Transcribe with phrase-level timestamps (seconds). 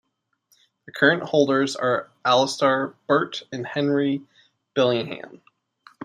[0.87, 4.23] The current holders are Alistair Burt and Henry
[4.73, 5.43] Bellingham.